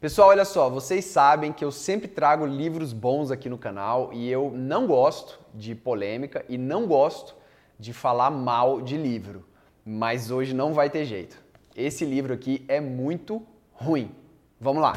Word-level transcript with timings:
Pessoal, 0.00 0.30
olha 0.30 0.46
só, 0.46 0.70
vocês 0.70 1.04
sabem 1.04 1.52
que 1.52 1.62
eu 1.62 1.70
sempre 1.70 2.08
trago 2.08 2.46
livros 2.46 2.90
bons 2.90 3.30
aqui 3.30 3.50
no 3.50 3.58
canal 3.58 4.08
e 4.14 4.30
eu 4.30 4.50
não 4.50 4.86
gosto 4.86 5.38
de 5.54 5.74
polêmica 5.74 6.42
e 6.48 6.56
não 6.56 6.86
gosto 6.86 7.36
de 7.78 7.92
falar 7.92 8.30
mal 8.30 8.80
de 8.80 8.96
livro, 8.96 9.44
mas 9.84 10.30
hoje 10.30 10.54
não 10.54 10.72
vai 10.72 10.88
ter 10.88 11.04
jeito. 11.04 11.36
Esse 11.76 12.06
livro 12.06 12.32
aqui 12.32 12.64
é 12.66 12.80
muito 12.80 13.42
ruim. 13.74 14.10
Vamos 14.58 14.80
lá. 14.80 14.94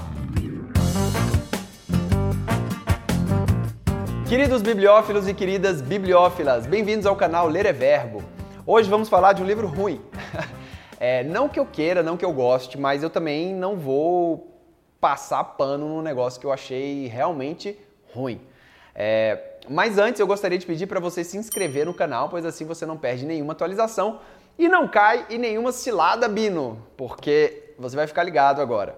Queridos 4.29 4.61
bibliófilos 4.61 5.27
e 5.27 5.33
queridas 5.33 5.81
bibliófilas, 5.81 6.65
bem-vindos 6.65 7.05
ao 7.05 7.17
canal 7.17 7.49
Ler 7.49 7.65
é 7.65 7.73
Verbo. 7.73 8.23
Hoje 8.65 8.89
vamos 8.89 9.09
falar 9.09 9.33
de 9.33 9.43
um 9.43 9.45
livro 9.45 9.67
ruim. 9.67 9.99
é, 10.97 11.25
não 11.25 11.49
que 11.49 11.59
eu 11.59 11.65
queira, 11.65 12.01
não 12.01 12.15
que 12.15 12.23
eu 12.23 12.31
goste, 12.31 12.79
mas 12.79 13.03
eu 13.03 13.09
também 13.09 13.53
não 13.53 13.75
vou 13.75 14.52
passar 15.03 15.43
pano 15.43 15.89
num 15.89 16.01
negócio 16.01 16.39
que 16.39 16.45
eu 16.45 16.53
achei 16.53 17.07
realmente 17.07 17.77
ruim. 18.15 18.39
É, 18.95 19.57
mas 19.67 19.97
antes 19.97 20.21
eu 20.21 20.25
gostaria 20.25 20.57
de 20.57 20.65
pedir 20.65 20.87
para 20.87 21.01
você 21.01 21.25
se 21.25 21.35
inscrever 21.37 21.85
no 21.85 21.93
canal, 21.93 22.29
pois 22.29 22.45
assim 22.45 22.63
você 22.63 22.85
não 22.85 22.95
perde 22.95 23.25
nenhuma 23.25 23.51
atualização 23.51 24.21
e 24.57 24.69
não 24.69 24.87
cai 24.87 25.25
em 25.29 25.37
nenhuma 25.37 25.73
cilada, 25.73 26.29
Bino, 26.29 26.81
porque 26.95 27.73
você 27.77 27.97
vai 27.97 28.07
ficar 28.07 28.23
ligado 28.23 28.61
agora. 28.61 28.97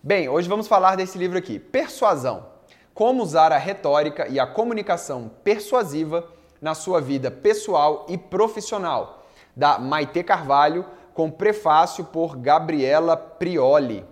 Bem, 0.00 0.28
hoje 0.28 0.48
vamos 0.48 0.68
falar 0.68 0.94
desse 0.94 1.18
livro 1.18 1.36
aqui, 1.36 1.58
Persuasão. 1.58 2.46
Como 2.94 3.20
usar 3.20 3.50
a 3.50 3.58
retórica 3.58 4.28
e 4.28 4.38
a 4.38 4.46
comunicação 4.46 5.28
persuasiva 5.42 6.24
na 6.60 6.76
sua 6.76 7.00
vida 7.00 7.32
pessoal 7.32 8.06
e 8.08 8.16
profissional, 8.16 9.24
da 9.56 9.76
Maite 9.76 10.22
Carvalho, 10.22 10.86
com 11.12 11.28
prefácio 11.28 12.04
por 12.04 12.36
Gabriela 12.36 13.16
Prioli. 13.16 14.11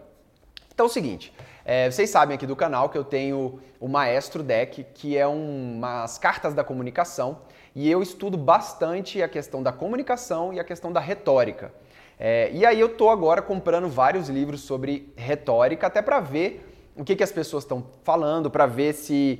Então 0.80 0.86
é 0.86 0.88
o 0.88 0.92
seguinte, 0.94 1.30
é, 1.62 1.90
vocês 1.90 2.08
sabem 2.08 2.34
aqui 2.34 2.46
do 2.46 2.56
canal 2.56 2.88
que 2.88 2.96
eu 2.96 3.04
tenho 3.04 3.60
o 3.78 3.86
Maestro 3.86 4.42
Deck, 4.42 4.82
que 4.94 5.14
é 5.14 5.28
um, 5.28 5.76
umas 5.76 6.16
cartas 6.16 6.54
da 6.54 6.64
comunicação, 6.64 7.40
e 7.76 7.90
eu 7.90 8.02
estudo 8.02 8.38
bastante 8.38 9.22
a 9.22 9.28
questão 9.28 9.62
da 9.62 9.72
comunicação 9.72 10.54
e 10.54 10.58
a 10.58 10.64
questão 10.64 10.90
da 10.90 10.98
retórica. 10.98 11.70
É, 12.18 12.50
e 12.54 12.64
aí 12.64 12.80
eu 12.80 12.88
tô 12.88 13.10
agora 13.10 13.42
comprando 13.42 13.90
vários 13.90 14.30
livros 14.30 14.62
sobre 14.62 15.12
retórica, 15.18 15.86
até 15.86 16.00
para 16.00 16.18
ver 16.18 16.66
o 16.96 17.04
que, 17.04 17.14
que 17.14 17.22
as 17.22 17.30
pessoas 17.30 17.64
estão 17.64 17.84
falando, 18.02 18.50
para 18.50 18.64
ver 18.64 18.94
se, 18.94 19.38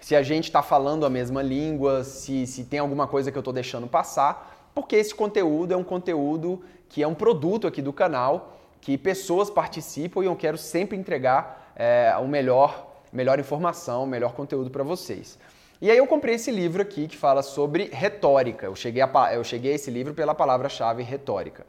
se 0.00 0.16
a 0.16 0.22
gente 0.22 0.44
está 0.44 0.62
falando 0.62 1.04
a 1.04 1.10
mesma 1.10 1.42
língua, 1.42 2.02
se, 2.02 2.46
se 2.46 2.64
tem 2.64 2.78
alguma 2.78 3.06
coisa 3.06 3.30
que 3.30 3.36
eu 3.36 3.42
estou 3.42 3.52
deixando 3.52 3.86
passar, 3.86 4.70
porque 4.74 4.96
esse 4.96 5.14
conteúdo 5.14 5.74
é 5.74 5.76
um 5.76 5.84
conteúdo 5.84 6.64
que 6.88 7.02
é 7.02 7.06
um 7.06 7.14
produto 7.14 7.66
aqui 7.66 7.82
do 7.82 7.92
canal 7.92 8.54
que 8.80 8.96
pessoas 8.96 9.50
participam 9.50 10.22
e 10.22 10.26
eu 10.26 10.36
quero 10.36 10.56
sempre 10.56 10.96
entregar 10.96 11.72
é, 11.76 12.14
o 12.20 12.26
melhor, 12.26 13.02
melhor 13.12 13.38
informação, 13.38 14.04
o 14.04 14.06
melhor 14.06 14.32
conteúdo 14.32 14.70
para 14.70 14.82
vocês. 14.82 15.38
E 15.80 15.90
aí 15.90 15.96
eu 15.96 16.06
comprei 16.06 16.34
esse 16.34 16.50
livro 16.50 16.82
aqui 16.82 17.06
que 17.06 17.16
fala 17.16 17.42
sobre 17.42 17.88
retórica. 17.92 18.66
Eu 18.66 18.74
cheguei 18.74 19.02
a, 19.02 19.34
eu 19.34 19.44
cheguei 19.44 19.72
a 19.72 19.74
esse 19.76 19.90
livro 19.90 20.12
pela 20.12 20.34
palavra-chave 20.34 21.02
retórica. 21.02 21.64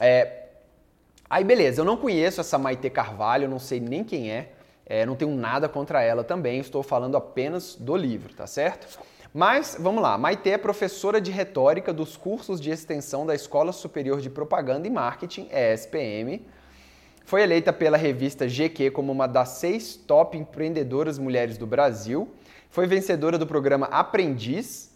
É, 0.00 0.44
aí 1.28 1.44
beleza, 1.44 1.80
eu 1.80 1.84
não 1.84 1.96
conheço 1.96 2.40
essa 2.40 2.56
Maite 2.56 2.88
Carvalho, 2.88 3.48
não 3.48 3.58
sei 3.58 3.80
nem 3.80 4.02
quem 4.04 4.30
é, 4.30 4.52
é, 4.86 5.04
não 5.04 5.16
tenho 5.16 5.34
nada 5.34 5.68
contra 5.68 6.02
ela 6.02 6.22
também, 6.22 6.60
estou 6.60 6.82
falando 6.82 7.16
apenas 7.16 7.74
do 7.74 7.96
livro, 7.96 8.32
tá 8.32 8.46
certo? 8.46 8.98
Mas 9.36 9.76
vamos 9.78 10.02
lá, 10.02 10.16
Maite 10.16 10.48
é 10.48 10.56
professora 10.56 11.20
de 11.20 11.30
retórica 11.30 11.92
dos 11.92 12.16
cursos 12.16 12.58
de 12.58 12.70
extensão 12.70 13.26
da 13.26 13.34
Escola 13.34 13.70
Superior 13.70 14.18
de 14.18 14.30
Propaganda 14.30 14.88
e 14.88 14.90
Marketing, 14.90 15.46
ESPM. 15.52 16.40
Foi 17.22 17.42
eleita 17.42 17.70
pela 17.70 17.98
revista 17.98 18.46
GQ 18.46 18.92
como 18.92 19.12
uma 19.12 19.28
das 19.28 19.50
seis 19.50 19.94
top 19.94 20.38
empreendedoras 20.38 21.18
mulheres 21.18 21.58
do 21.58 21.66
Brasil. 21.66 22.32
Foi 22.70 22.86
vencedora 22.86 23.36
do 23.36 23.46
programa 23.46 23.84
Aprendiz, 23.88 24.90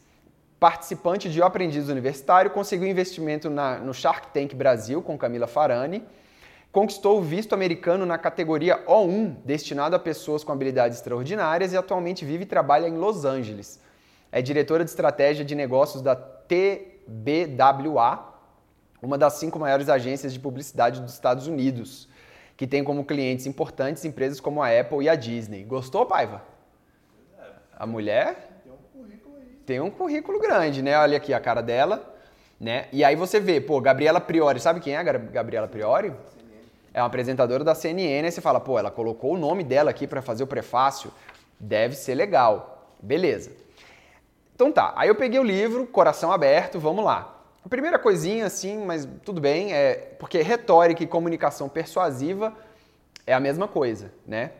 participante 0.59 1.29
de 1.29 1.39
O 1.39 1.45
Aprendiz 1.45 1.91
Universitário, 1.91 2.51
conseguiu 2.51 2.89
investimento 2.89 3.51
na, 3.51 3.77
no 3.77 3.93
Shark 3.93 4.29
Tank 4.33 4.55
Brasil 4.55 5.03
com 5.03 5.19
Camila 5.19 5.47
Farani. 5.47 6.03
Conquistou 6.73 7.19
o 7.19 7.23
visto 7.23 7.53
americano 7.53 8.07
na 8.07 8.17
categoria 8.17 8.83
O1, 8.87 9.37
destinado 9.45 9.95
a 9.95 9.99
pessoas 9.99 10.43
com 10.43 10.51
habilidades 10.51 10.97
extraordinárias, 10.97 11.75
e 11.75 11.77
atualmente 11.77 12.25
vive 12.25 12.45
e 12.45 12.47
trabalha 12.47 12.89
em 12.89 12.97
Los 12.97 13.27
Angeles 13.27 13.90
é 14.33 14.41
diretora 14.41 14.85
de 14.85 14.91
estratégia 14.91 15.45
de 15.45 15.55
negócios 15.55 16.03
da 16.03 16.17
TBWA, 16.17 18.29
uma 19.03 19.19
das 19.19 19.35
cinco 19.35 19.59
maiores 19.59 19.89
agências 19.89 20.33
de 20.33 20.39
publicidade 20.39 21.01
dos 21.01 21.15
Estados 21.15 21.47
Unidos, 21.47 22.09
que 22.57 22.67
tem 22.67 22.85
como 22.85 23.05
clientes 23.05 23.47
importantes 23.47 24.05
empresas 24.05 24.41
como 24.41 24.63
a 24.63 24.69
Apple 24.69 25.05
e 25.05 25.09
a 25.09 25.15
Disney. 25.15 25.65
Gostou, 25.65 26.07
Paiva? 26.07 26.43
A 27.77 27.87
mulher 27.87 28.63
tem 28.63 28.73
um 28.73 28.77
currículo 28.93 29.37
aí. 29.37 29.47
Tem 29.65 29.81
um 29.81 29.91
currículo 29.91 30.39
grande, 30.39 30.83
né? 30.83 30.99
Olha 30.99 31.17
aqui 31.17 31.33
a 31.33 31.41
cara 31.41 31.63
dela, 31.63 32.15
né? 32.61 32.87
E 32.93 33.03
aí 33.03 33.17
você 33.17 33.41
vê, 33.41 33.61
pô, 33.61 33.81
Gabriela 33.81 34.21
Priori, 34.21 34.61
sabe 34.61 34.81
quem 34.81 34.95
é 34.95 34.99
a 34.99 35.03
Gabriela 35.03 35.67
Priori? 35.67 36.13
É 36.93 37.01
uma 37.01 37.07
apresentadora 37.07 37.65
da 37.65 37.75
CNN, 37.75 38.27
aí 38.27 38.33
você 38.33 38.41
fala, 38.41 38.61
pô, 38.61 38.79
ela 38.79 38.91
colocou 38.91 39.35
o 39.35 39.39
nome 39.39 39.65
dela 39.65 39.91
aqui 39.91 40.07
para 40.07 40.21
fazer 40.21 40.43
o 40.43 40.47
prefácio, 40.47 41.11
deve 41.59 41.95
ser 41.95 42.15
legal. 42.15 42.95
Beleza. 43.01 43.53
Então 44.61 44.71
tá, 44.71 44.93
aí 44.95 45.09
eu 45.09 45.15
peguei 45.15 45.41
o 45.41 45.43
livro, 45.43 45.87
coração 45.87 46.31
aberto, 46.31 46.79
vamos 46.79 47.03
lá. 47.03 47.35
A 47.65 47.69
primeira 47.71 47.99
coisinha, 47.99 48.45
assim, 48.45 48.85
mas 48.85 49.09
tudo 49.25 49.41
bem, 49.41 49.73
é 49.73 49.95
porque 50.19 50.43
retórica 50.43 51.03
e 51.03 51.07
comunicação 51.07 51.67
persuasiva 51.67 52.53
é 53.27 53.33
a 53.33 53.41
mesma 53.41 53.67
coisa, 53.67 54.13
né? 54.27 54.51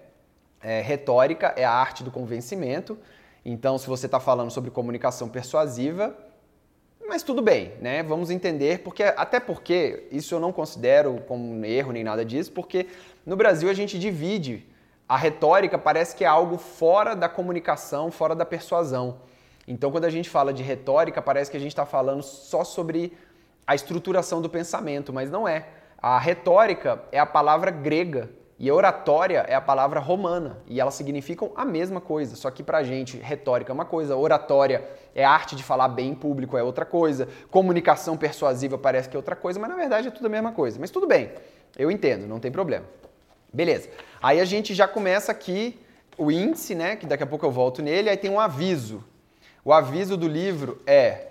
É, 0.63 0.81
retórica 0.81 1.53
é 1.55 1.67
a 1.67 1.73
arte 1.73 2.03
do 2.03 2.11
convencimento. 2.11 2.97
Então, 3.45 3.77
se 3.77 3.87
você 3.87 4.07
está 4.07 4.19
falando 4.19 4.51
sobre 4.51 4.71
comunicação 4.71 5.29
persuasiva, 5.29 6.17
mas 7.07 7.23
tudo 7.23 7.43
bem, 7.43 7.75
né? 7.79 8.03
Vamos 8.03 8.31
entender, 8.31 8.79
porque 8.79 9.03
até 9.03 9.39
porque 9.39 10.09
isso 10.11 10.35
eu 10.35 10.41
não 10.41 10.51
considero 10.51 11.21
como 11.29 11.45
um 11.45 11.63
erro 11.63 11.93
nem 11.93 12.03
nada 12.03 12.25
disso, 12.25 12.51
porque 12.53 12.87
no 13.27 13.37
Brasil 13.37 13.69
a 13.69 13.75
gente 13.75 13.99
divide 13.99 14.67
a 15.07 15.19
retórica 15.19 15.77
parece 15.77 16.17
que 16.17 16.25
é 16.25 16.27
algo 16.27 16.57
fora 16.57 17.15
da 17.15 17.29
comunicação, 17.29 18.11
fora 18.11 18.35
da 18.35 18.47
persuasão. 18.47 19.29
Então, 19.71 19.93
quando 19.93 20.05
a 20.05 20.11
gente 20.11 20.29
fala 20.29 20.53
de 20.53 20.65
retórica, 20.65 21.23
parece 21.23 21.49
que 21.49 21.57
a 21.57 21.61
gente 21.61 21.71
está 21.71 21.87
falando 21.87 22.25
só 22.25 22.65
sobre 22.65 23.17
a 23.65 23.73
estruturação 23.73 24.43
do 24.43 24.51
pensamento, 24.51 25.13
mas 25.13 25.31
não 25.31 25.47
é. 25.47 25.69
A 25.97 26.19
retórica 26.19 27.05
é 27.13 27.21
a 27.21 27.25
palavra 27.25 27.71
grega 27.71 28.29
e 28.59 28.69
a 28.69 28.75
oratória 28.75 29.45
é 29.47 29.55
a 29.55 29.61
palavra 29.61 30.01
romana 30.01 30.59
e 30.67 30.81
elas 30.81 30.95
significam 30.95 31.53
a 31.55 31.65
mesma 31.65 32.01
coisa, 32.01 32.35
só 32.35 32.51
que 32.51 32.65
pra 32.65 32.83
gente 32.83 33.17
retórica 33.19 33.71
é 33.71 33.75
uma 33.75 33.85
coisa, 33.85 34.17
oratória 34.17 34.85
é 35.15 35.25
a 35.25 35.31
arte 35.31 35.55
de 35.55 35.63
falar 35.63 35.87
bem 35.87 36.09
em 36.09 36.15
público 36.17 36.57
é 36.57 36.63
outra 36.65 36.85
coisa, 36.85 37.29
comunicação 37.49 38.17
persuasiva 38.17 38.77
parece 38.77 39.09
que 39.09 39.17
é 39.17 39.19
outra 39.19 39.37
coisa, 39.37 39.61
mas 39.61 39.71
na 39.71 39.77
verdade 39.77 40.09
é 40.09 40.11
tudo 40.11 40.27
a 40.27 40.31
mesma 40.31 40.51
coisa. 40.51 40.81
Mas 40.81 40.91
tudo 40.91 41.07
bem, 41.07 41.31
eu 41.79 41.93
entendo, 41.93 42.27
não 42.27 42.41
tem 42.41 42.51
problema. 42.51 42.87
Beleza. 43.53 43.89
Aí 44.21 44.41
a 44.41 44.45
gente 44.45 44.75
já 44.75 44.89
começa 44.89 45.31
aqui 45.31 45.79
o 46.19 46.29
índice, 46.29 46.75
né, 46.75 46.97
que 46.97 47.07
daqui 47.07 47.23
a 47.23 47.27
pouco 47.27 47.47
eu 47.47 47.53
volto 47.53 47.81
nele, 47.81 48.11
aí 48.11 48.17
tem 48.17 48.33
um 48.33 48.41
aviso. 48.41 49.05
O 49.65 49.73
aviso 49.73 50.17
do 50.17 50.27
livro 50.27 50.81
é: 50.87 51.29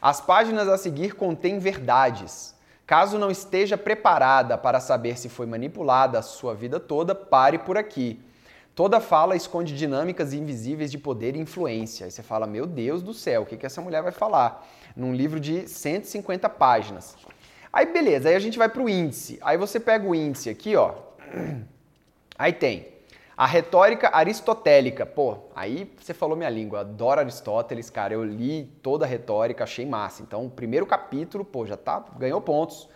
as 0.00 0.20
páginas 0.20 0.68
a 0.68 0.76
seguir 0.76 1.14
contêm 1.14 1.58
verdades. 1.58 2.54
Caso 2.86 3.18
não 3.18 3.30
esteja 3.30 3.78
preparada 3.78 4.58
para 4.58 4.78
saber 4.78 5.18
se 5.18 5.30
foi 5.30 5.46
manipulada 5.46 6.18
a 6.18 6.22
sua 6.22 6.54
vida 6.54 6.78
toda, 6.78 7.14
pare 7.14 7.58
por 7.58 7.78
aqui. 7.78 8.20
Toda 8.74 9.00
fala 9.00 9.36
esconde 9.36 9.74
dinâmicas 9.74 10.34
invisíveis 10.34 10.90
de 10.90 10.98
poder 10.98 11.34
e 11.34 11.38
influência. 11.38 12.04
Aí 12.04 12.10
você 12.10 12.22
fala, 12.22 12.46
meu 12.46 12.66
Deus 12.66 13.02
do 13.02 13.14
céu, 13.14 13.42
o 13.42 13.46
que, 13.46 13.56
que 13.56 13.64
essa 13.64 13.80
mulher 13.80 14.02
vai 14.02 14.12
falar? 14.12 14.68
Num 14.94 15.14
livro 15.14 15.40
de 15.40 15.66
150 15.66 16.48
páginas. 16.50 17.16
Aí 17.72 17.86
beleza, 17.86 18.28
aí 18.28 18.34
a 18.34 18.40
gente 18.40 18.58
vai 18.58 18.68
para 18.68 18.82
o 18.82 18.88
índice. 18.88 19.38
Aí 19.40 19.56
você 19.56 19.80
pega 19.80 20.06
o 20.06 20.14
índice 20.14 20.50
aqui, 20.50 20.76
ó. 20.76 20.92
Aí 22.36 22.52
tem 22.52 22.93
a 23.36 23.46
retórica 23.46 24.10
aristotélica, 24.12 25.04
pô, 25.04 25.38
aí 25.56 25.92
você 25.98 26.14
falou 26.14 26.36
minha 26.36 26.50
língua, 26.50 26.80
adoro 26.80 27.20
Aristóteles, 27.20 27.90
cara, 27.90 28.14
eu 28.14 28.22
li 28.22 28.64
toda 28.80 29.04
a 29.04 29.08
retórica, 29.08 29.64
achei 29.64 29.84
massa. 29.84 30.22
Então, 30.22 30.46
o 30.46 30.50
primeiro 30.50 30.86
capítulo, 30.86 31.44
pô, 31.44 31.66
já 31.66 31.76
tá, 31.76 32.04
ganhou 32.16 32.40
pontos. 32.40 32.88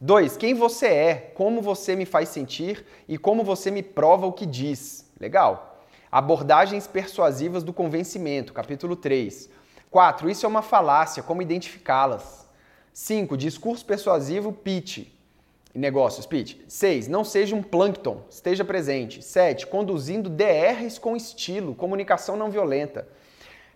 Dois, 0.00 0.36
quem 0.36 0.54
você 0.54 0.86
é, 0.86 1.14
como 1.34 1.60
você 1.60 1.96
me 1.96 2.04
faz 2.04 2.28
sentir 2.28 2.86
e 3.08 3.18
como 3.18 3.42
você 3.42 3.70
me 3.70 3.82
prova 3.82 4.26
o 4.26 4.32
que 4.32 4.46
diz. 4.46 5.10
Legal. 5.18 5.80
Abordagens 6.10 6.86
persuasivas 6.86 7.64
do 7.64 7.72
convencimento, 7.72 8.52
capítulo 8.52 8.94
3. 8.94 9.50
4. 9.90 10.30
Isso 10.30 10.46
é 10.46 10.48
uma 10.48 10.62
falácia, 10.62 11.22
como 11.22 11.42
identificá-las. 11.42 12.48
5. 12.92 13.36
Discurso 13.36 13.84
persuasivo, 13.84 14.52
pitch, 14.52 15.08
Negócios, 15.74 16.24
Pete. 16.24 16.62
6. 16.68 17.08
Não 17.08 17.24
seja 17.24 17.56
um 17.56 17.62
plâncton, 17.62 18.22
esteja 18.30 18.64
presente. 18.64 19.22
7. 19.22 19.66
Conduzindo 19.66 20.30
DRs 20.30 20.98
com 20.98 21.16
estilo, 21.16 21.74
comunicação 21.74 22.36
não 22.36 22.50
violenta. 22.50 23.08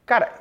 Cara, 0.06 0.33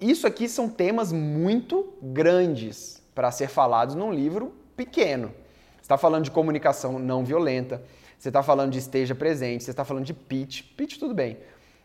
isso 0.00 0.26
aqui 0.26 0.48
são 0.48 0.68
temas 0.68 1.10
muito 1.10 1.94
grandes 2.02 3.02
para 3.14 3.30
ser 3.30 3.48
falados 3.48 3.94
num 3.94 4.12
livro 4.12 4.54
pequeno. 4.76 5.34
Está 5.80 5.96
falando 5.98 6.24
de 6.24 6.30
comunicação 6.30 6.98
não 6.98 7.24
violenta, 7.24 7.82
você 8.18 8.28
está 8.28 8.42
falando 8.42 8.72
de 8.72 8.78
esteja 8.78 9.14
presente, 9.14 9.64
você 9.64 9.70
está 9.70 9.84
falando 9.84 10.04
de 10.04 10.14
pitch, 10.14 10.62
pitch 10.76 10.98
tudo 10.98 11.14
bem. 11.14 11.38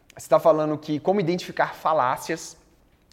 Você 0.09 0.25
está 0.25 0.39
falando 0.39 0.77
que 0.77 0.99
como 0.99 1.19
identificar 1.19 1.73
falácias, 1.73 2.57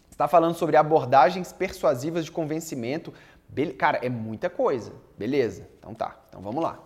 você 0.07 0.13
está 0.13 0.27
falando 0.27 0.55
sobre 0.55 0.77
abordagens 0.77 1.51
persuasivas 1.51 2.23
de 2.23 2.31
convencimento. 2.31 3.13
Be 3.53 3.71
Cara, 3.73 3.99
é 4.01 4.09
muita 4.09 4.49
coisa. 4.49 4.91
Beleza, 5.15 5.69
então 5.77 5.93
tá, 5.93 6.15
então 6.27 6.41
vamos 6.41 6.63
lá. 6.63 6.79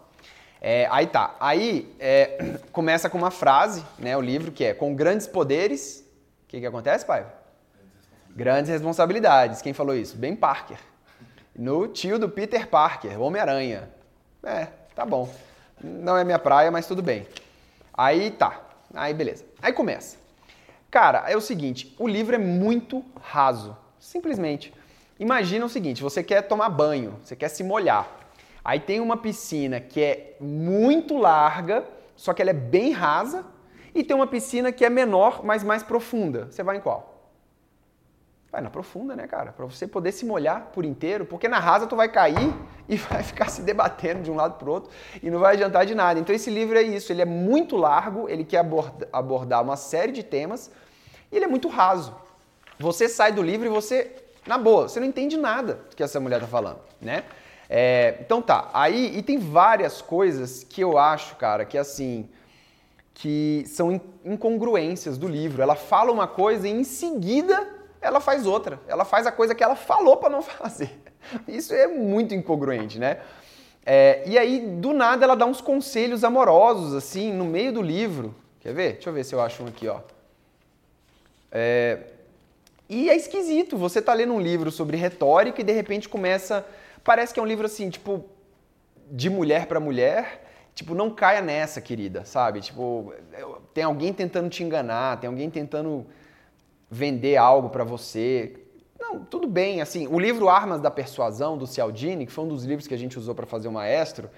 É, 0.60 0.88
aí 0.92 1.08
tá, 1.08 1.36
aí 1.40 1.96
é, 1.98 2.58
começa 2.74 3.10
com 3.10 3.18
uma 3.18 3.32
frase, 3.32 3.86
né, 3.98 4.18
o 4.18 4.22
livro, 4.22 4.52
que 4.52 4.66
é 4.66 4.74
com 4.74 4.94
grandes 4.94 5.28
poderes, 5.28 6.04
o 6.44 6.48
que, 6.48 6.60
que 6.60 6.66
acontece, 6.66 7.06
pai? 7.06 7.26
Grandes 8.36 8.70
responsabilidades. 8.70 9.62
Quem 9.62 9.74
falou 9.74 9.96
isso? 9.96 10.16
Ben 10.18 10.36
Parker. 10.36 10.78
No 11.56 11.88
tio 11.88 12.20
do 12.20 12.30
Peter 12.30 12.68
Parker, 12.68 13.20
Homem-Aranha. 13.20 13.90
É, 14.44 14.68
tá 14.94 15.06
bom. 15.06 15.34
Não 15.82 16.18
é 16.18 16.24
minha 16.24 16.38
praia, 16.38 16.70
mas 16.70 16.86
tudo 16.86 17.02
bem. 17.02 17.28
Aí 17.94 18.30
tá. 18.30 18.62
Aí 18.94 19.14
beleza. 19.14 19.46
Aí 19.62 19.74
começa. 19.74 20.18
Cara, 20.92 21.24
é 21.28 21.36
o 21.36 21.42
seguinte, 21.42 21.96
o 21.98 22.08
livro 22.08 22.36
é 22.36 22.38
muito 22.38 23.04
raso. 23.22 23.76
Simplesmente. 24.00 24.74
Imagina 25.20 25.66
o 25.66 25.70
seguinte, 25.70 26.04
você 26.04 26.24
quer 26.24 26.44
tomar 26.44 26.70
banho, 26.70 27.18
você 27.24 27.36
quer 27.36 27.50
se 27.50 27.64
molhar. 27.64 28.08
Aí 28.64 28.80
tem 28.80 29.00
uma 29.00 29.18
piscina 29.18 29.80
que 29.80 30.02
é 30.02 30.36
muito 30.40 31.18
larga, 31.18 31.86
só 32.16 32.34
que 32.34 32.42
ela 32.42 32.52
é 32.52 32.54
bem 32.54 32.92
rasa, 32.92 33.46
e 33.96 34.04
tem 34.04 34.16
uma 34.16 34.28
piscina 34.28 34.72
que 34.72 34.86
é 34.86 34.90
menor, 34.90 35.44
mas 35.44 35.64
mais 35.64 35.82
profunda. 35.82 36.48
Você 36.52 36.62
vai 36.62 36.78
em 36.78 36.82
qual? 36.82 37.18
Vai 38.52 38.62
na 38.62 38.70
profunda, 38.70 39.16
né, 39.16 39.28
cara? 39.28 39.52
Para 39.52 39.66
você 39.66 39.88
poder 39.88 40.12
se 40.12 40.26
molhar 40.26 40.68
por 40.74 40.86
inteiro, 40.86 41.26
porque 41.26 41.48
na 41.48 41.60
rasa 41.60 41.88
tu 41.88 41.96
vai 41.96 42.08
cair 42.08 42.54
e 42.88 42.96
vai 42.96 43.24
ficar 43.24 43.50
se 43.50 43.62
debatendo 43.62 44.22
de 44.22 44.32
um 44.32 44.36
lado 44.36 44.58
para 44.58 44.70
o 44.70 44.72
outro 44.72 44.92
e 45.22 45.30
não 45.30 45.40
vai 45.40 45.56
adiantar 45.56 45.86
de 45.86 45.96
nada. 45.96 46.20
Então 46.20 46.36
esse 46.36 46.50
livro 46.50 46.78
é 46.78 46.82
isso, 46.82 47.12
ele 47.12 47.22
é 47.22 47.26
muito 47.26 47.76
largo, 47.76 48.30
ele 48.30 48.46
quer 48.46 48.66
abordar 49.12 49.64
uma 49.64 49.76
série 49.76 50.12
de 50.12 50.24
temas 50.24 50.72
e 51.32 51.36
ele 51.36 51.46
é 51.46 51.48
muito 51.48 51.68
raso. 51.68 52.16
Você 52.80 53.10
sai 53.10 53.32
do 53.32 53.42
livro 53.42 53.66
e 53.66 53.70
você, 53.70 54.14
na 54.48 54.58
boa, 54.58 54.88
você 54.88 55.00
não 55.00 55.08
entende 55.08 55.38
nada 55.38 55.76
do 55.90 55.96
que 55.96 56.04
essa 56.04 56.20
mulher 56.20 56.40
tá 56.40 56.48
falando, 56.48 56.80
né? 57.02 57.24
É, 57.70 58.18
então 58.22 58.42
tá, 58.42 58.70
aí 58.74 59.18
e 59.18 59.22
tem 59.22 59.38
várias 59.38 60.02
coisas 60.02 60.64
que 60.64 60.82
eu 60.82 60.98
acho, 60.98 61.36
cara, 61.36 61.66
que 61.66 61.78
assim, 61.78 62.30
que 63.14 63.64
são 63.68 64.00
incongruências 64.24 65.18
do 65.18 65.28
livro. 65.28 65.62
Ela 65.62 65.76
fala 65.76 66.12
uma 66.12 66.28
coisa 66.28 66.68
e 66.68 66.72
em 66.72 66.84
seguida 66.84 67.68
ela 68.00 68.20
faz 68.20 68.46
outra. 68.46 68.80
Ela 68.88 69.04
faz 69.04 69.26
a 69.28 69.32
coisa 69.32 69.56
que 69.56 69.64
ela 69.64 69.76
falou 69.76 70.18
para 70.18 70.30
não 70.30 70.42
fazer. 70.44 71.02
Isso 71.48 71.74
é 71.74 71.88
muito 71.88 72.34
incongruente, 72.34 73.00
né? 73.00 73.20
É, 73.86 74.24
e 74.26 74.38
aí, 74.38 74.60
do 74.60 74.94
nada, 74.94 75.24
ela 75.24 75.36
dá 75.36 75.46
uns 75.46 75.62
conselhos 75.62 76.24
amorosos, 76.24 76.94
assim, 76.94 77.32
no 77.32 77.46
meio 77.46 77.72
do 77.72 77.82
livro. 77.82 78.36
Quer 78.60 78.74
ver? 78.74 78.94
Deixa 78.94 79.10
eu 79.10 79.14
ver 79.14 79.24
se 79.24 79.34
eu 79.34 79.42
acho 79.42 79.64
um 79.64 79.68
aqui, 79.68 79.88
ó. 79.88 80.02
É, 81.52 82.00
e 82.90 83.10
é 83.10 83.16
esquisito. 83.16 83.78
Você 83.78 84.02
tá 84.02 84.14
lendo 84.14 84.34
um 84.34 84.40
livro 84.40 84.72
sobre 84.72 84.98
retórica 84.98 85.62
e 85.62 85.64
de 85.64 85.72
repente 85.72 86.08
começa. 86.08 86.66
Parece 87.04 87.34
que 87.34 87.40
é 87.40 87.44
um 87.44 87.46
livro 87.46 87.66
assim, 87.66 87.90
tipo, 87.90 88.26
de 89.12 89.30
mulher 89.30 89.66
para 89.68 89.80
mulher. 89.80 90.46
Tipo, 90.74 90.94
não 90.94 91.10
caia 91.10 91.42
nessa, 91.42 91.82
querida, 91.82 92.24
sabe? 92.24 92.62
Tipo, 92.62 93.12
tem 93.74 93.84
alguém 93.84 94.14
tentando 94.14 94.48
te 94.48 94.64
enganar, 94.64 95.20
tem 95.20 95.28
alguém 95.28 95.50
tentando 95.50 96.06
vender 96.90 97.36
algo 97.36 97.70
para 97.70 97.84
você. 97.84 98.54
Não, 99.00 99.26
tudo 99.26 99.48
bem, 99.48 99.82
assim, 99.82 100.08
o 100.08 100.20
livro 100.20 100.50
Armas 100.50 100.80
da 100.80 100.92
Persuasão, 100.92 101.58
do 101.58 101.66
Cialdini, 101.66 102.28
que 102.28 102.32
foi 102.32 102.46
um 102.46 102.48
dos 102.48 102.64
livros 102.64 102.88
que 102.88 102.94
a 102.94 102.98
gente 102.98 103.18
usou 103.18 103.34
para 103.34 103.48
fazer 103.48 103.68
o 103.68 103.72
maestro, 103.72 104.30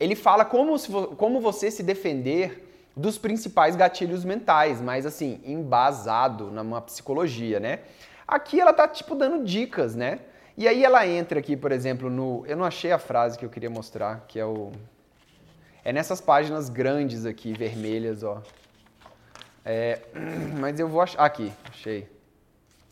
ele 0.00 0.16
fala 0.16 0.44
como, 0.44 0.76
se, 0.76 0.90
como 1.16 1.40
você 1.40 1.70
se 1.70 1.82
defender 1.82 2.69
dos 2.96 3.18
principais 3.18 3.76
gatilhos 3.76 4.24
mentais, 4.24 4.80
mas 4.80 5.06
assim, 5.06 5.40
embasado 5.44 6.50
numa 6.50 6.80
psicologia, 6.80 7.60
né? 7.60 7.80
Aqui 8.26 8.60
ela 8.60 8.72
tá, 8.72 8.86
tipo, 8.86 9.14
dando 9.14 9.44
dicas, 9.44 9.94
né? 9.94 10.20
E 10.56 10.68
aí 10.68 10.84
ela 10.84 11.06
entra 11.06 11.38
aqui, 11.38 11.56
por 11.56 11.72
exemplo, 11.72 12.10
no... 12.10 12.44
Eu 12.46 12.56
não 12.56 12.64
achei 12.64 12.92
a 12.92 12.98
frase 12.98 13.38
que 13.38 13.44
eu 13.44 13.50
queria 13.50 13.70
mostrar, 13.70 14.24
que 14.28 14.38
é 14.38 14.44
o... 14.44 14.72
É 15.84 15.92
nessas 15.92 16.20
páginas 16.20 16.68
grandes 16.68 17.24
aqui, 17.24 17.52
vermelhas, 17.52 18.22
ó. 18.22 18.42
É, 19.64 20.00
mas 20.60 20.78
eu 20.78 20.88
vou 20.88 21.00
achar. 21.00 21.24
Aqui, 21.24 21.52
achei. 21.70 22.06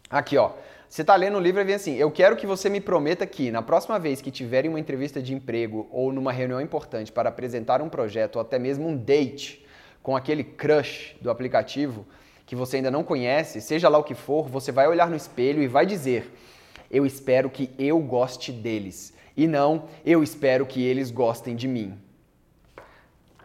Aqui, 0.08 0.36
ó. 0.38 0.52
Você 0.88 1.02
está 1.02 1.14
lendo 1.14 1.36
o 1.36 1.40
livro 1.40 1.60
e 1.60 1.64
vem 1.64 1.74
assim: 1.74 1.96
Eu 1.96 2.10
quero 2.10 2.34
que 2.34 2.46
você 2.46 2.70
me 2.70 2.80
prometa 2.80 3.26
que, 3.26 3.50
na 3.50 3.60
próxima 3.60 3.98
vez 3.98 4.22
que 4.22 4.30
tiverem 4.30 4.70
uma 4.70 4.80
entrevista 4.80 5.20
de 5.20 5.34
emprego 5.34 5.86
ou 5.90 6.12
numa 6.12 6.32
reunião 6.32 6.60
importante 6.60 7.12
para 7.12 7.28
apresentar 7.28 7.82
um 7.82 7.90
projeto 7.90 8.36
ou 8.36 8.42
até 8.42 8.58
mesmo 8.58 8.88
um 8.88 8.96
date 8.96 9.66
com 10.08 10.16
aquele 10.16 10.42
crush 10.42 11.14
do 11.20 11.30
aplicativo 11.30 12.06
que 12.46 12.56
você 12.56 12.76
ainda 12.76 12.90
não 12.90 13.04
conhece, 13.04 13.60
seja 13.60 13.90
lá 13.90 13.98
o 13.98 14.02
que 14.02 14.14
for, 14.14 14.48
você 14.48 14.72
vai 14.72 14.88
olhar 14.88 15.10
no 15.10 15.14
espelho 15.14 15.62
e 15.62 15.68
vai 15.68 15.84
dizer: 15.84 16.32
Eu 16.90 17.04
espero 17.04 17.50
que 17.50 17.70
eu 17.78 17.98
goste 17.98 18.50
deles. 18.50 19.12
E 19.36 19.46
não, 19.46 19.84
eu 20.06 20.22
espero 20.22 20.64
que 20.64 20.82
eles 20.82 21.10
gostem 21.10 21.54
de 21.54 21.68
mim 21.68 21.98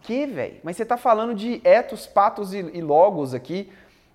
que, 0.03 0.25
velho? 0.25 0.57
Mas 0.63 0.75
você 0.75 0.83
está 0.83 0.97
falando 0.97 1.33
de 1.33 1.61
etos, 1.63 2.05
patos 2.05 2.53
e, 2.53 2.57
e 2.57 2.81
logos 2.81 3.33
aqui. 3.33 3.71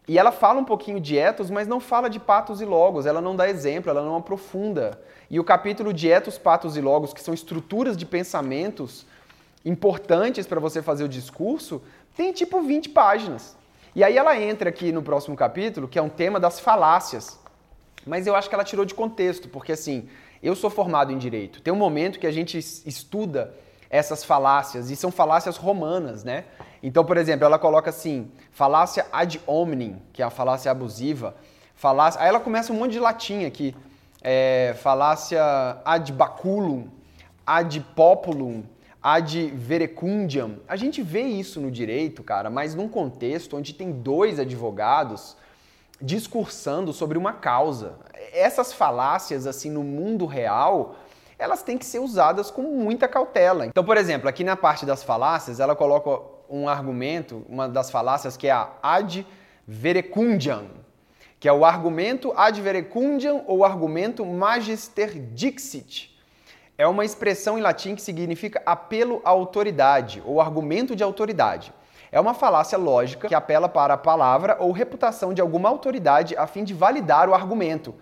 E 0.07 0.19
ela 0.19 0.31
fala 0.31 0.61
um 0.61 0.65
pouquinho 0.65 1.01
de 1.01 1.19
etos, 1.19 1.51
mas 1.51 1.67
não 1.67 1.81
fala 1.81 2.09
de 2.09 2.21
patos 2.21 2.61
e 2.61 2.65
logos. 2.65 3.07
Ela 3.07 3.21
não 3.21 3.35
dá 3.35 3.49
exemplo, 3.49 3.91
ela 3.91 4.03
não 4.03 4.15
aprofunda. 4.15 5.01
E 5.31 5.41
o 5.41 5.45
capítulo 5.45 5.93
de 5.93 6.11
etos, 6.11 6.39
patos 6.39 6.77
e 6.77 6.81
logos, 6.81 7.13
que 7.13 7.23
são 7.23 7.35
estruturas 7.35 7.97
de 7.97 8.07
pensamentos 8.07 9.07
importantes 9.65 10.47
para 10.47 10.61
você 10.61 10.81
fazer 10.81 11.05
o 11.05 11.09
discurso, 11.09 11.83
tem 12.19 12.33
tipo 12.33 12.61
20 12.61 12.89
páginas. 12.89 13.57
E 13.95 14.03
aí 14.03 14.19
ela 14.19 14.37
entra 14.37 14.71
aqui 14.71 14.91
no 14.91 15.05
próximo 15.05 15.37
capítulo, 15.37 15.87
que 15.87 15.97
é 15.97 16.03
um 16.03 16.09
tema 16.09 16.41
das 16.41 16.59
falácias. 16.59 17.39
Mas 18.05 18.27
eu 18.27 18.35
acho 18.35 18.49
que 18.49 18.57
ela 18.57 18.65
tirou 18.65 18.85
de 18.85 18.93
contexto, 18.93 19.49
porque 19.49 19.71
assim, 19.71 20.09
eu 20.43 20.57
sou 20.57 20.69
formado 20.69 21.13
em 21.13 21.17
direito. 21.17 21.63
Tem 21.63 21.73
um 21.73 21.77
momento 21.77 22.19
que 22.19 22.27
a 22.27 22.33
gente 22.33 22.59
estuda 22.59 23.55
essas 23.89 24.25
falácias, 24.25 24.91
e 24.91 24.97
são 24.97 25.13
falácias 25.13 25.57
romanas, 25.57 26.25
né? 26.25 26.45
Então, 26.83 27.05
por 27.05 27.17
exemplo, 27.17 27.45
ela 27.47 27.59
coloca 27.59 27.89
assim, 27.89 28.31
falácia 28.51 29.07
ad 29.13 29.41
hominem, 29.47 30.03
que 30.13 30.21
é 30.21 30.25
a 30.25 30.31
falácia 30.31 30.73
abusiva, 30.73 31.37
falácia... 31.77 32.21
Aí 32.21 32.29
ela 32.29 32.41
começa 32.41 32.73
um 32.73 32.77
monte 32.77 32.93
de 32.93 32.99
latim 32.99 33.45
aqui, 33.45 33.77
é, 34.21 34.75
falácia 34.83 35.41
ad 35.85 36.13
baculum, 36.13 36.89
ad 37.47 37.81
populum, 37.95 38.65
ad 39.13 39.51
verecundiam. 39.55 40.61
A 40.67 40.77
gente 40.77 41.03
vê 41.03 41.23
isso 41.23 41.61
no 41.61 41.71
direito, 41.71 42.23
cara, 42.23 42.51
mas 42.51 42.75
num 42.75 42.89
contexto 42.89 43.57
onde 43.57 43.73
tem 43.73 43.91
dois 43.93 44.39
advogados 44.39 45.37
discursando 46.01 46.93
sobre 46.93 47.19
uma 47.19 47.33
causa. 47.33 47.95
Essas 48.33 48.73
falácias, 48.73 49.47
assim, 49.47 49.71
no 49.71 49.83
mundo 49.83 50.27
real 50.27 50.97
elas 51.39 51.63
têm 51.63 51.79
que 51.79 51.87
ser 51.87 52.01
usadas 52.01 52.51
com 52.51 52.63
muita 52.63 53.07
cautela. 53.07 53.65
Então, 53.65 53.85
por 53.85 53.97
exemplo, 53.97 54.29
aqui 54.29 54.43
na 54.43 54.57
parte 54.57 54.85
das 54.85 55.05
falácias, 55.05 55.61
ela 55.61 55.77
coloca 55.77 56.21
um 56.51 56.69
argumento, 56.69 57.45
uma 57.49 57.69
das 57.69 57.91
falácias 57.91 58.37
que 58.37 58.49
é 58.49 58.51
a 58.51 58.73
ad 58.83 59.25
verecundiam, 59.67 60.67
que 61.39 61.49
é 61.49 61.53
o 61.53 61.65
argumento 61.65 62.33
ad 62.37 62.61
verecundiam 62.61 63.45
ou 63.47 63.65
argumento 63.65 64.27
magister 64.27 65.15
dixit. 65.33 66.18
É 66.79 66.87
uma 66.87 67.05
expressão 67.05 67.59
em 67.59 67.61
latim 67.61 67.95
que 67.95 68.01
significa 68.01 68.63
apelo 68.65 69.21
à 69.25 69.31
autoridade 69.31 70.23
ou 70.25 70.41
argumento 70.41 70.97
de 70.97 71.03
autoridade. 71.03 71.75
É 72.11 72.19
uma 72.19 72.33
falácia 72.33 72.79
lógica 72.79 73.29
que 73.29 73.35
apela 73.35 73.69
para 73.69 73.93
a 73.93 73.99
palavra 73.99 74.57
ou 74.61 74.73
reputação 74.73 75.35
de 75.35 75.43
alguma 75.43 75.69
autoridade 75.69 76.35
a 76.37 76.47
fim 76.47 76.65
de 76.65 76.73
validar 76.73 77.29
o 77.29 77.35
argumento, 77.35 77.95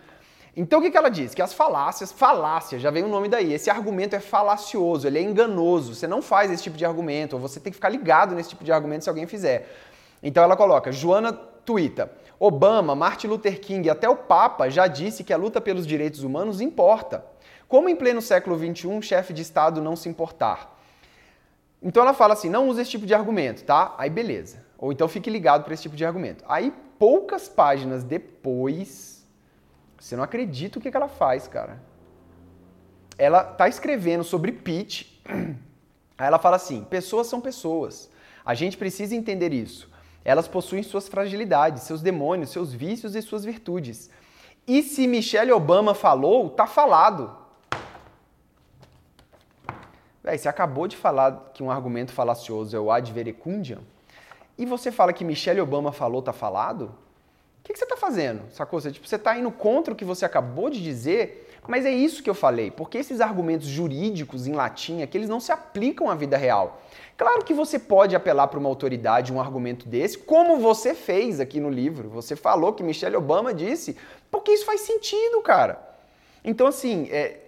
então 0.57 0.81
o 0.81 0.83
que, 0.83 0.97
ela 0.97 1.11
diz? 1.11 1.35
Que 1.35 1.43
as 1.43 1.53
falácias, 1.53 2.11
falácia, 2.11 2.79
já 2.79 2.91
vem 2.91 3.05
o 3.05 3.09
nome 3.09 3.29
daí, 3.29 3.53
esse 3.53 3.69
argumento 3.69 4.17
é 4.17 4.21
falacioso, 4.21 5.07
ele 5.07 5.19
é 5.19 5.23
enganoso, 5.23 5.95
você 5.95 6.07
não 6.07 6.23
faz 6.23 6.51
esse 6.51 6.63
tipo 6.63 6.79
de 6.79 6.87
argumento, 6.87 7.35
ou 7.37 7.41
você 7.41 7.61
tem 7.61 7.71
que 7.71 7.77
ficar 7.77 7.91
ligado 7.91 8.35
nesse 8.35 8.49
tipo 8.49 8.65
de 8.65 8.73
argumento 8.73 9.05
se 9.05 9.11
alguém 9.11 9.27
fizer. 9.27 9.69
Então 10.23 10.43
ela 10.43 10.57
coloca, 10.57 10.91
Joana 10.91 11.31
Tuita, 11.31 12.11
Obama, 12.39 12.95
Martin 12.95 13.29
Luther 13.29 13.61
King, 13.61 13.89
até 13.89 14.09
o 14.09 14.17
Papa 14.17 14.69
já 14.69 14.87
disse 14.87 15.25
que 15.25 15.33
a 15.33 15.37
luta 15.37 15.61
pelos 15.61 15.87
direitos 15.87 16.23
humanos 16.23 16.61
importa. 16.61 17.25
Como 17.69 17.89
em 17.89 17.97
pleno 17.97 18.21
século 18.21 18.57
XXI, 18.59 18.87
um 18.89 19.03
chefe 19.03 19.33
de 19.33 19.43
Estado 19.43 19.81
não 19.81 19.97
se 19.97 20.09
importar? 20.09 20.79
Então 21.83 22.03
ela 22.03 22.15
fala 22.15 22.35
assim, 22.35 22.49
não 22.49 22.69
use 22.69 22.81
esse 22.81 22.91
tipo 22.91 23.07
de 23.07 23.15
argumento, 23.15 23.65
tá? 23.65 23.95
Aí 23.99 24.11
beleza. 24.11 24.65
Ou 24.79 24.93
então 24.93 25.09
fique 25.09 25.31
ligado 25.31 25.65
para 25.65 25.75
esse 25.75 25.83
tipo 25.83 25.97
de 25.97 26.05
argumento. 26.05 26.45
Aí 26.47 26.73
poucas 26.99 27.49
páginas 27.49 28.05
depois 28.05 29.17
você 29.99 30.15
não 30.15 30.23
acredita 30.23 30.79
o 30.79 30.83
que, 30.83 30.95
ela 30.95 31.09
faz, 31.09 31.49
cara. 31.49 31.83
Ela 33.19 33.43
tá 33.43 33.69
escrevendo 33.69 34.23
sobre 34.23 34.53
pitch. 34.53 35.07
Aí 36.19 36.27
ela 36.27 36.39
fala 36.39 36.57
assim: 36.57 36.85
pessoas 36.85 37.27
são 37.27 37.41
pessoas. 37.41 38.11
A 38.45 38.55
gente 38.55 38.77
precisa 38.77 39.17
entender 39.17 39.53
isso. 39.53 39.91
Elas 40.27 40.49
possuem 40.49 40.83
suas 40.83 41.07
fragilidades, 41.07 41.85
seus 41.85 42.03
demônios, 42.03 42.51
seus 42.51 42.73
vícios 42.73 43.15
e 43.15 43.23
suas 43.23 43.45
virtudes. 43.45 44.11
E 44.67 44.83
se 44.83 45.07
Michelle 45.07 45.53
Obama 45.53 45.95
falou, 45.95 46.51
tá 46.51 46.67
falado. 46.67 47.31
Véi, 50.25 50.37
você 50.37 50.49
acabou 50.49 50.89
de 50.89 50.97
falar 50.97 51.53
que 51.55 51.63
um 51.63 51.71
argumento 51.71 52.11
falacioso 52.11 52.77
é 52.77 52.81
o 52.81 52.91
ad 52.91 53.13
verecundiam, 53.13 53.83
e 54.59 54.67
você 54.67 54.91
fala 54.91 55.13
que 55.13 55.25
Michelle 55.25 55.61
Obama 55.61 55.93
falou, 55.93 56.21
tá 56.21 56.33
falado? 56.33 56.87
O 57.61 57.63
que, 57.63 57.73
que 57.73 57.79
você 57.79 57.85
está 57.85 57.97
fazendo? 57.97 58.51
Sacou? 58.51 58.81
Você, 58.81 58.91
tipo, 58.91 59.07
você 59.07 59.17
tá 59.17 59.39
indo 59.39 59.53
contra 59.53 59.95
o 59.95 59.97
que 59.97 60.05
você 60.05 60.25
acabou 60.25 60.69
de 60.69 60.83
dizer, 60.83 61.46
mas 61.67 61.85
é 61.85 61.91
isso 61.91 62.23
que 62.23 62.31
eu 62.31 62.35
falei, 62.35 62.71
porque 62.71 62.99
esses 62.99 63.21
argumentos 63.21 63.67
jurídicos 63.67 64.47
em 64.47 64.53
latim 64.53 65.03
é 65.03 65.07
que 65.07 65.17
eles 65.17 65.29
não 65.29 65.41
se 65.41 65.53
aplicam 65.53 66.11
à 66.11 66.15
vida 66.15 66.37
real. 66.37 66.81
Claro 67.17 67.45
que 67.45 67.55
você 67.55 67.79
pode 67.79 68.15
apelar 68.15 68.49
para 68.49 68.59
uma 68.59 68.69
autoridade 68.69 69.33
um 69.33 69.41
argumento 69.41 69.89
desse, 69.89 70.19
como 70.19 70.59
você 70.59 70.95
fez 70.95 71.41
aqui 71.41 71.59
no 71.59 71.71
livro. 71.71 72.11
Você 72.11 72.37
falou 72.37 72.75
que 72.75 72.83
Michelle 72.83 73.17
Obama 73.17 73.55
disse, 73.55 73.97
porque 74.31 74.53
isso 74.53 74.67
faz 74.67 74.83
sentido, 74.83 75.41
cara. 75.41 75.81
Então, 76.45 76.67
assim, 76.67 77.09
é... 77.11 77.41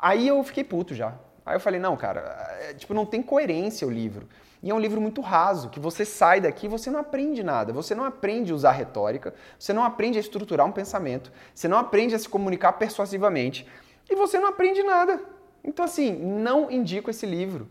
aí 0.00 0.26
eu 0.28 0.42
fiquei 0.42 0.64
puto 0.64 0.94
já. 0.94 1.14
Aí 1.44 1.56
eu 1.56 1.60
falei, 1.60 1.80
não, 1.80 1.96
cara, 1.96 2.56
é, 2.60 2.74
tipo, 2.74 2.94
não 2.94 3.04
tem 3.04 3.22
coerência 3.22 3.86
o 3.86 3.90
livro. 3.90 4.28
E 4.62 4.70
é 4.70 4.74
um 4.74 4.78
livro 4.78 5.00
muito 5.00 5.20
raso, 5.20 5.70
que 5.70 5.80
você 5.80 6.04
sai 6.04 6.40
daqui 6.40 6.66
e 6.66 6.68
você 6.68 6.88
não 6.88 7.00
aprende 7.00 7.42
nada. 7.42 7.72
Você 7.72 7.94
não 7.94 8.04
aprende 8.04 8.52
a 8.52 8.54
usar 8.54 8.70
retórica, 8.72 9.34
você 9.58 9.72
não 9.72 9.82
aprende 9.82 10.18
a 10.18 10.20
estruturar 10.20 10.64
um 10.66 10.70
pensamento, 10.70 11.32
você 11.52 11.66
não 11.66 11.78
aprende 11.78 12.14
a 12.14 12.18
se 12.18 12.28
comunicar 12.28 12.74
persuasivamente 12.74 13.66
e 14.08 14.14
você 14.14 14.38
não 14.38 14.48
aprende 14.48 14.82
nada. 14.84 15.20
Então, 15.64 15.84
assim, 15.84 16.12
não 16.12 16.70
indico 16.70 17.10
esse 17.10 17.26
livro. 17.26 17.68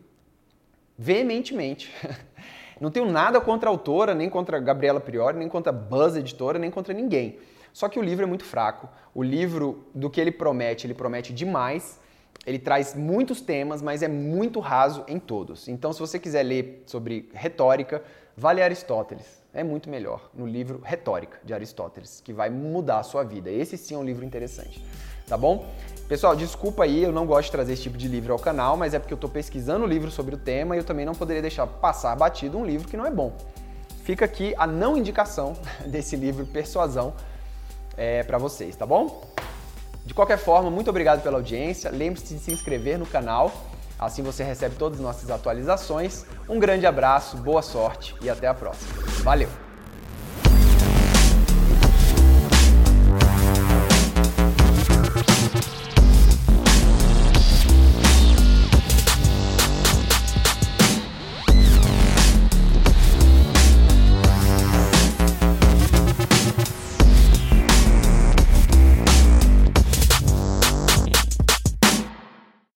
Veementemente. 0.97 1.93
Não 2.79 2.89
tenho 2.89 3.05
nada 3.05 3.39
contra 3.39 3.69
a 3.69 3.71
autora, 3.71 4.15
nem 4.15 4.27
contra 4.27 4.57
a 4.57 4.59
Gabriela 4.59 4.99
Priori, 4.99 5.37
nem 5.37 5.47
contra 5.47 5.71
a 5.71 5.75
Buzz 5.75 6.15
Editora, 6.15 6.57
nem 6.57 6.71
contra 6.71 6.95
ninguém. 6.95 7.37
Só 7.71 7.87
que 7.87 7.99
o 7.99 8.01
livro 8.01 8.23
é 8.23 8.27
muito 8.27 8.43
fraco. 8.43 8.89
O 9.13 9.21
livro, 9.21 9.85
do 9.93 10.09
que 10.09 10.19
ele 10.19 10.31
promete, 10.31 10.87
ele 10.87 10.95
promete 10.95 11.31
demais 11.31 11.99
ele 12.45 12.57
traz 12.57 12.95
muitos 12.95 13.39
temas, 13.41 13.81
mas 13.81 14.01
é 14.01 14.07
muito 14.07 14.59
raso 14.59 15.03
em 15.07 15.19
todos. 15.19 15.67
Então, 15.67 15.93
se 15.93 15.99
você 15.99 16.17
quiser 16.17 16.43
ler 16.43 16.83
sobre 16.87 17.29
retórica, 17.33 18.03
vale 18.35 18.61
Aristóteles. 18.61 19.41
É 19.53 19.63
muito 19.63 19.89
melhor 19.89 20.29
no 20.33 20.47
livro 20.47 20.81
Retórica 20.83 21.37
de 21.43 21.53
Aristóteles, 21.53 22.21
que 22.23 22.31
vai 22.31 22.49
mudar 22.49 22.99
a 22.99 23.03
sua 23.03 23.23
vida. 23.23 23.51
Esse 23.51 23.77
sim 23.77 23.95
é 23.95 23.97
um 23.97 24.03
livro 24.03 24.23
interessante. 24.23 24.83
Tá 25.27 25.37
bom? 25.37 25.65
Pessoal, 26.07 26.35
desculpa 26.35 26.83
aí, 26.83 27.03
eu 27.03 27.11
não 27.11 27.25
gosto 27.25 27.45
de 27.45 27.51
trazer 27.51 27.73
esse 27.73 27.83
tipo 27.83 27.97
de 27.97 28.07
livro 28.07 28.33
ao 28.33 28.39
canal, 28.39 28.75
mas 28.75 28.93
é 28.93 28.99
porque 28.99 29.13
eu 29.13 29.15
estou 29.15 29.29
pesquisando 29.29 29.85
o 29.85 29.87
livro 29.87 30.09
sobre 30.09 30.35
o 30.35 30.37
tema 30.37 30.75
e 30.75 30.79
eu 30.79 30.83
também 30.83 31.05
não 31.05 31.13
poderia 31.13 31.41
deixar 31.41 31.67
passar 31.67 32.15
batido 32.15 32.57
um 32.57 32.65
livro 32.65 32.87
que 32.87 32.97
não 32.97 33.05
é 33.05 33.11
bom. 33.11 33.33
Fica 34.03 34.25
aqui 34.25 34.53
a 34.57 34.65
não 34.65 34.97
indicação 34.97 35.53
desse 35.87 36.15
livro 36.15 36.45
Persuasão 36.45 37.13
é, 37.95 38.23
para 38.23 38.37
vocês, 38.37 38.75
tá 38.75 38.85
bom? 38.85 39.30
De 40.05 40.13
qualquer 40.13 40.37
forma, 40.37 40.69
muito 40.69 40.89
obrigado 40.89 41.21
pela 41.21 41.37
audiência. 41.37 41.91
Lembre-se 41.91 42.33
de 42.33 42.39
se 42.39 42.51
inscrever 42.51 42.97
no 42.97 43.05
canal, 43.05 43.51
assim 43.99 44.23
você 44.23 44.43
recebe 44.43 44.75
todas 44.75 44.99
as 44.99 45.03
nossas 45.03 45.29
atualizações. 45.29 46.25
Um 46.49 46.59
grande 46.59 46.85
abraço, 46.85 47.37
boa 47.37 47.61
sorte 47.61 48.15
e 48.21 48.29
até 48.29 48.47
a 48.47 48.53
próxima. 48.53 48.91
Valeu! 49.23 49.70